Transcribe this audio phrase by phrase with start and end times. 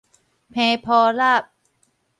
[0.49, 1.49] 伻鋪納